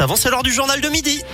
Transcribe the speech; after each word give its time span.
Avant, 0.00 0.14
c'est 0.14 0.30
l'heure 0.30 0.44
du 0.44 0.52
journal 0.52 0.80
de 0.80 0.88
midi. 0.90 1.24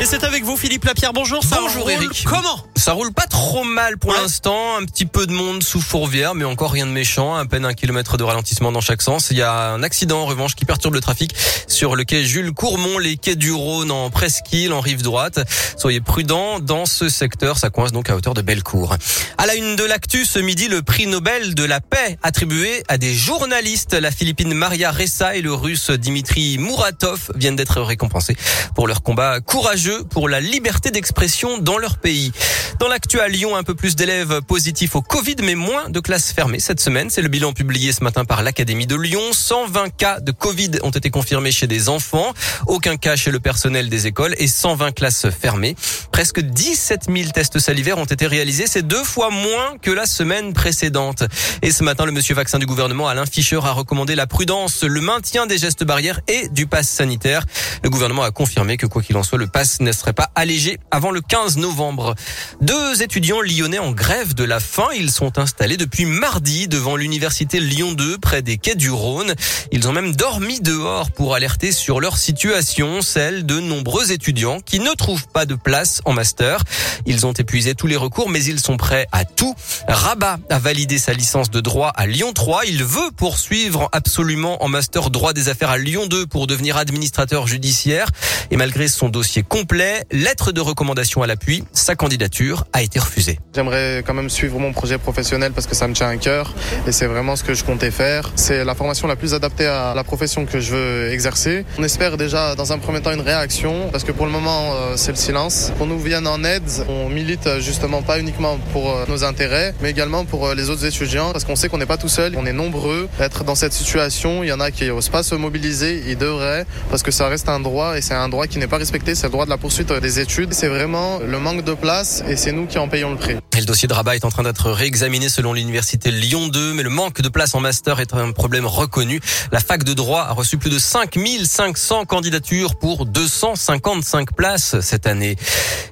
Et 0.00 0.06
c'est 0.06 0.24
avec 0.24 0.42
vous, 0.42 0.56
Philippe 0.56 0.84
Lapierre. 0.84 1.12
Bonjour. 1.12 1.44
Ça 1.44 1.58
Bonjour, 1.60 1.84
roule 1.84 1.92
Eric. 1.92 2.24
Comment 2.28 2.58
Ça 2.76 2.92
roule 2.92 3.12
pas 3.12 3.26
trop 3.28 3.62
mal 3.62 3.96
pour 3.96 4.10
Ouais. 4.10 4.18
l'instant. 4.20 4.76
Un 4.76 4.84
petit 4.84 5.06
peu 5.06 5.24
de 5.26 5.32
monde 5.32 5.62
sous 5.62 5.80
Fourvière, 5.80 6.34
mais 6.34 6.44
encore 6.44 6.72
rien 6.72 6.84
de 6.84 6.90
méchant. 6.90 7.36
À 7.36 7.46
peine 7.46 7.64
un 7.64 7.72
kilomètre 7.74 8.16
de 8.16 8.24
ralentissement 8.24 8.72
dans 8.72 8.80
chaque 8.80 9.00
sens. 9.02 9.28
Il 9.30 9.36
y 9.38 9.42
a 9.42 9.52
un 9.70 9.82
accident 9.84 10.20
en 10.22 10.26
revanche 10.26 10.56
qui 10.56 10.64
perturbe 10.64 10.94
le 10.94 11.00
trafic 11.00 11.32
sur 11.68 11.94
le 11.94 12.02
quai 12.04 12.24
Jules 12.24 12.52
Courmont, 12.52 12.98
les 12.98 13.16
quais 13.16 13.36
du 13.36 13.52
Rhône 13.52 13.92
en 13.92 14.10
presqu'île, 14.10 14.72
en 14.72 14.80
rive 14.80 15.00
droite. 15.02 15.38
Soyez 15.78 16.00
prudents 16.00 16.58
dans 16.58 16.86
ce 16.86 17.08
secteur. 17.08 17.56
Ça 17.56 17.70
coince 17.70 17.92
donc 17.92 18.10
à 18.10 18.16
hauteur 18.16 18.34
de 18.34 18.42
Bellecour. 18.42 18.96
À 19.38 19.46
la 19.46 19.54
une 19.54 19.76
de 19.76 19.84
l'actu, 19.84 20.24
ce 20.26 20.40
midi, 20.40 20.66
le 20.66 20.82
prix 20.82 21.06
Nobel 21.06 21.54
de 21.54 21.64
la 21.64 21.80
paix 21.80 22.18
attribué 22.24 22.82
à 22.88 22.98
des 22.98 23.14
journalistes. 23.14 23.94
La 23.94 24.10
Philippine 24.10 24.52
Maria 24.54 24.90
Ressa 24.90 25.36
et 25.36 25.40
le 25.40 25.54
Russe 25.54 25.90
Dimitri 25.92 26.58
Muratov 26.58 27.30
viennent 27.36 27.56
d'être 27.56 27.80
récompensés 27.80 28.36
pour 28.74 28.88
leur 28.88 29.02
combat 29.02 29.40
courageux 29.40 29.83
pour 30.10 30.28
la 30.28 30.40
liberté 30.40 30.90
d'expression 30.90 31.58
dans 31.58 31.78
leur 31.78 31.98
pays. 31.98 32.32
Dans 32.80 32.88
l'actu 32.88 33.20
à 33.20 33.28
Lyon, 33.28 33.56
un 33.56 33.62
peu 33.62 33.74
plus 33.74 33.96
d'élèves 33.96 34.40
positifs 34.42 34.96
au 34.96 35.02
Covid, 35.02 35.36
mais 35.42 35.54
moins 35.54 35.88
de 35.88 36.00
classes 36.00 36.32
fermées 36.32 36.60
cette 36.60 36.80
semaine. 36.80 37.10
C'est 37.10 37.22
le 37.22 37.28
bilan 37.28 37.52
publié 37.52 37.92
ce 37.92 38.02
matin 38.02 38.24
par 38.24 38.42
l'Académie 38.42 38.86
de 38.86 38.96
Lyon. 38.96 39.20
120 39.32 39.90
cas 39.96 40.20
de 40.20 40.32
Covid 40.32 40.72
ont 40.82 40.90
été 40.90 41.10
confirmés 41.10 41.52
chez 41.52 41.66
des 41.66 41.88
enfants, 41.88 42.32
aucun 42.66 42.96
cas 42.96 43.16
chez 43.16 43.30
le 43.30 43.40
personnel 43.40 43.88
des 43.88 44.06
écoles 44.06 44.34
et 44.38 44.48
120 44.48 44.92
classes 44.92 45.28
fermées. 45.30 45.76
Presque 46.12 46.40
17 46.40 47.06
000 47.14 47.30
tests 47.30 47.58
salivaires 47.58 47.98
ont 47.98 48.04
été 48.04 48.26
réalisés. 48.26 48.66
C'est 48.66 48.86
deux 48.86 49.04
fois 49.04 49.30
moins 49.30 49.78
que 49.80 49.90
la 49.90 50.06
semaine 50.06 50.52
précédente. 50.52 51.24
Et 51.62 51.70
ce 51.70 51.84
matin, 51.84 52.04
le 52.06 52.12
monsieur 52.12 52.34
vaccin 52.34 52.58
du 52.58 52.66
gouvernement, 52.66 53.08
Alain 53.08 53.26
Fischer, 53.26 53.60
a 53.62 53.72
recommandé 53.72 54.14
la 54.14 54.26
prudence, 54.26 54.82
le 54.82 55.00
maintien 55.00 55.46
des 55.46 55.58
gestes 55.58 55.84
barrières 55.84 56.20
et 56.28 56.48
du 56.48 56.66
pass 56.66 56.88
sanitaire. 56.88 57.44
Le 57.82 57.90
gouvernement 57.90 58.22
a 58.22 58.30
confirmé 58.30 58.76
que 58.76 58.86
quoi 58.86 59.02
qu'il 59.02 59.16
en 59.16 59.22
soit, 59.22 59.38
le 59.38 59.46
pass 59.46 59.73
ne 59.80 59.92
serait 59.92 60.12
pas 60.12 60.30
allégé 60.34 60.78
avant 60.90 61.10
le 61.10 61.20
15 61.20 61.56
novembre. 61.56 62.14
Deux 62.60 63.02
étudiants 63.02 63.40
lyonnais 63.40 63.78
en 63.78 63.92
grève 63.92 64.34
de 64.34 64.44
la 64.44 64.60
faim. 64.60 64.88
Ils 64.96 65.10
sont 65.10 65.38
installés 65.38 65.76
depuis 65.76 66.04
mardi 66.04 66.68
devant 66.68 66.96
l'université 66.96 67.60
Lyon 67.60 67.92
2 67.92 68.18
près 68.18 68.42
des 68.42 68.58
quais 68.58 68.74
du 68.74 68.90
Rhône. 68.90 69.34
Ils 69.72 69.88
ont 69.88 69.92
même 69.92 70.14
dormi 70.14 70.60
dehors 70.60 71.10
pour 71.10 71.34
alerter 71.34 71.72
sur 71.72 72.00
leur 72.00 72.18
situation, 72.18 73.02
celle 73.02 73.46
de 73.46 73.60
nombreux 73.60 74.12
étudiants 74.12 74.60
qui 74.60 74.80
ne 74.80 74.92
trouvent 74.92 75.28
pas 75.28 75.46
de 75.46 75.54
place 75.54 76.00
en 76.04 76.12
master. 76.12 76.62
Ils 77.06 77.26
ont 77.26 77.32
épuisé 77.32 77.74
tous 77.74 77.86
les 77.86 77.96
recours, 77.96 78.28
mais 78.28 78.44
ils 78.44 78.60
sont 78.60 78.76
prêts 78.76 79.06
à 79.12 79.24
tout. 79.24 79.54
Rabat 79.88 80.38
a 80.50 80.58
validé 80.58 80.98
sa 80.98 81.12
licence 81.12 81.50
de 81.50 81.60
droit 81.60 81.92
à 81.94 82.06
Lyon 82.06 82.32
3. 82.32 82.66
Il 82.66 82.84
veut 82.84 83.10
poursuivre 83.16 83.88
absolument 83.92 84.62
en 84.62 84.68
master 84.68 85.10
droit 85.10 85.32
des 85.32 85.48
affaires 85.48 85.70
à 85.70 85.78
Lyon 85.78 86.06
2 86.06 86.26
pour 86.26 86.46
devenir 86.46 86.76
administrateur 86.76 87.46
judiciaire. 87.46 88.08
Et 88.50 88.56
malgré 88.56 88.88
son 88.88 89.08
dossier 89.08 89.42
complet, 89.42 89.63
lettre 90.10 90.52
de 90.52 90.60
recommandation 90.60 91.22
à 91.22 91.26
l'appui, 91.26 91.64
sa 91.72 91.94
candidature 91.94 92.64
a 92.72 92.82
été 92.82 92.98
refusée. 92.98 93.38
J'aimerais 93.54 94.02
quand 94.06 94.14
même 94.14 94.30
suivre 94.30 94.58
mon 94.58 94.72
projet 94.72 94.98
professionnel 94.98 95.52
parce 95.52 95.66
que 95.66 95.74
ça 95.74 95.88
me 95.88 95.94
tient 95.94 96.08
à 96.08 96.16
cœur 96.16 96.54
et 96.86 96.92
c'est 96.92 97.06
vraiment 97.06 97.36
ce 97.36 97.44
que 97.44 97.54
je 97.54 97.64
comptais 97.64 97.90
faire. 97.90 98.30
C'est 98.36 98.64
la 98.64 98.74
formation 98.74 99.08
la 99.08 99.16
plus 99.16 99.34
adaptée 99.34 99.66
à 99.66 99.94
la 99.94 100.04
profession 100.04 100.46
que 100.46 100.60
je 100.60 100.74
veux 100.74 101.12
exercer. 101.12 101.64
On 101.78 101.82
espère 101.82 102.16
déjà 102.16 102.54
dans 102.54 102.72
un 102.72 102.78
premier 102.78 103.00
temps 103.00 103.12
une 103.12 103.20
réaction 103.20 103.88
parce 103.90 104.04
que 104.04 104.12
pour 104.12 104.26
le 104.26 104.32
moment 104.32 104.74
euh, 104.74 104.96
c'est 104.96 105.12
le 105.12 105.16
silence. 105.16 105.72
Qu'on 105.78 105.86
nous 105.86 105.98
vienne 105.98 106.26
en 106.26 106.44
aide, 106.44 106.68
on 106.88 107.08
milite 107.08 107.48
justement 107.60 108.02
pas 108.02 108.18
uniquement 108.18 108.58
pour 108.72 108.90
euh, 108.90 109.04
nos 109.08 109.24
intérêts 109.24 109.74
mais 109.80 109.90
également 109.90 110.24
pour 110.24 110.46
euh, 110.46 110.54
les 110.54 110.70
autres 110.70 110.84
étudiants 110.84 111.32
parce 111.32 111.44
qu'on 111.44 111.56
sait 111.56 111.68
qu'on 111.68 111.78
n'est 111.78 111.86
pas 111.86 111.96
tout 111.96 112.08
seul, 112.08 112.34
on 112.36 112.46
est 112.46 112.52
nombreux 112.52 113.08
à 113.18 113.24
être 113.24 113.44
dans 113.44 113.54
cette 113.54 113.72
situation. 113.72 114.42
Il 114.42 114.48
y 114.48 114.52
en 114.52 114.60
a 114.60 114.70
qui 114.70 114.90
osent 114.90 115.08
pas 115.08 115.22
se 115.22 115.34
mobiliser, 115.34 116.02
ils 116.06 116.18
devraient 116.18 116.66
parce 116.90 117.02
que 117.02 117.10
ça 117.10 117.28
reste 117.28 117.48
un 117.48 117.60
droit 117.60 117.96
et 117.96 118.00
c'est 118.00 118.14
un 118.14 118.28
droit 118.28 118.46
qui 118.46 118.58
n'est 118.58 118.66
pas 118.66 118.78
respecté, 118.78 119.14
c'est 119.14 119.26
le 119.26 119.32
droit 119.32 119.44
de 119.44 119.50
la 119.50 119.53
poursuite 119.58 119.92
des 119.92 120.20
études. 120.20 120.52
C'est 120.52 120.68
vraiment 120.68 121.18
le 121.18 121.38
manque 121.38 121.64
de 121.64 121.74
place 121.74 122.22
et 122.28 122.36
c'est 122.36 122.52
nous 122.52 122.66
qui 122.66 122.78
en 122.78 122.88
payons 122.88 123.10
le 123.10 123.16
prix. 123.16 123.36
Le 123.56 123.64
dossier 123.64 123.88
de 123.88 123.94
Rabat 123.94 124.16
est 124.16 124.24
en 124.24 124.30
train 124.30 124.42
d'être 124.42 124.70
réexaminé 124.70 125.28
selon 125.28 125.52
l'université 125.52 126.10
Lyon 126.10 126.48
2, 126.48 126.74
mais 126.74 126.82
le 126.82 126.90
manque 126.90 127.20
de 127.20 127.28
place 127.28 127.54
en 127.54 127.60
master 127.60 128.00
est 128.00 128.12
un 128.14 128.32
problème 128.32 128.66
reconnu. 128.66 129.20
La 129.52 129.60
fac 129.60 129.84
de 129.84 129.92
droit 129.94 130.22
a 130.22 130.32
reçu 130.32 130.58
plus 130.58 130.70
de 130.70 130.78
5500 130.78 132.04
candidatures 132.04 132.76
pour 132.76 133.06
255 133.06 134.34
places 134.34 134.80
cette 134.80 135.06
année. 135.06 135.36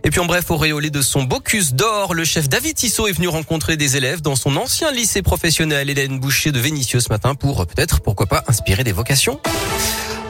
Et 0.04 0.10
puis 0.10 0.20
en 0.20 0.26
bref, 0.26 0.50
auréolé 0.50 0.90
de 0.90 1.00
son 1.00 1.22
Bocuse 1.22 1.74
d'or, 1.74 2.14
le 2.14 2.24
chef 2.24 2.48
David 2.48 2.74
Tissot 2.74 3.06
est 3.06 3.12
venu 3.12 3.28
rencontrer 3.28 3.76
des 3.76 3.96
élèves 3.96 4.20
dans 4.20 4.36
son 4.36 4.56
ancien 4.56 4.90
lycée 4.92 5.22
professionnel 5.22 5.88
Hélène 5.88 6.18
Boucher 6.18 6.52
de 6.52 6.58
Vénissieux 6.58 7.00
ce 7.00 7.08
matin 7.08 7.34
pour 7.34 7.66
peut-être, 7.66 8.00
pourquoi 8.00 8.26
pas, 8.26 8.44
inspirer 8.48 8.84
des 8.84 8.92
vocations. 8.92 9.40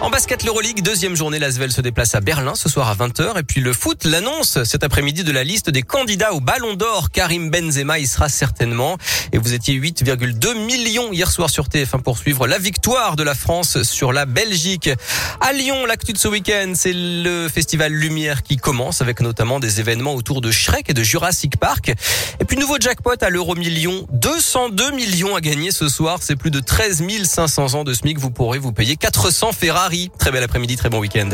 En 0.03 0.11
basket, 0.11 0.43
l'Euroleague, 0.43 0.83
deuxième 0.83 1.15
journée, 1.15 1.39
l'Asvel 1.39 1.71
se 1.71 1.81
déplace 1.81 2.17
à 2.17 2.21
Berlin 2.21 2.57
ce 2.57 2.69
soir 2.69 2.89
à 2.89 2.97
20h. 2.97 3.39
Et 3.39 3.45
puis 3.45 3.61
le 3.61 3.73
foot 3.73 4.05
l'annonce 4.05 4.65
cet 4.65 4.83
après-midi 4.83 5.23
de 5.23 5.31
la 5.31 5.45
liste 5.45 5.71
des 5.71 5.83
candidats 5.83 6.33
au 6.33 6.41
Ballon 6.41 6.75
d'Or. 6.75 7.11
Karim 7.13 7.51
Benzema 7.51 8.01
y 8.01 8.09
sera 8.09 8.29
certainement. 8.29 8.99
Et 9.31 9.39
vous 9.39 9.55
étiez 9.55 9.79
8,2 9.79 10.57
millions 10.67 11.13
hier 11.13 11.31
soir 11.31 11.51
sur 11.51 11.69
TF1 11.69 12.03
pour 12.03 12.19
suivre 12.19 12.49
la 12.49 12.59
victoire 12.59 13.15
de 13.15 13.23
la 13.23 13.37
France 13.37 13.85
sur 13.85 14.13
la 14.13 14.27
Belgique. 14.27 14.91
À 15.41 15.53
Lyon, 15.53 15.87
l'actu 15.87 16.13
de 16.13 16.19
ce 16.19 16.27
week-end, 16.27 16.73
c'est 16.75 16.95
le 16.95 17.49
festival 17.49 17.93
Lumière 17.93 18.43
qui 18.43 18.57
commence 18.57 19.03
avec 19.03 19.21
notamment 19.21 19.61
des 19.61 19.79
événements 19.79 20.17
autour 20.17 20.41
de 20.41 20.51
Shrek 20.51 20.91
et 20.91 20.95
de 20.95 21.05
Jurassic 21.05 21.59
Park. 21.59 21.93
Et 22.41 22.45
puis 22.45 22.57
nouveau 22.57 22.77
jackpot 22.81 23.15
à 23.21 23.31
l'euro 23.31 23.55
million. 23.55 24.05
202 24.11 24.91
millions 24.91 25.37
à 25.37 25.41
gagner 25.41 25.71
ce 25.71 25.89
soir. 25.89 26.19
C'est 26.23 26.35
plus 26.35 26.51
de 26.51 26.59
13 26.59 27.05
500 27.23 27.75
ans 27.75 27.85
de 27.85 27.95
SMIC. 27.95 28.19
Vous 28.19 28.33
pourrez 28.33 28.59
vous 28.59 28.73
payer 28.73 28.97
400 28.97 29.53
Ferrari. 29.53 29.92
Très 30.19 30.31
bel 30.31 30.43
après-midi, 30.43 30.77
très 30.77 30.89
bon 30.89 31.01
week-end. 31.01 31.29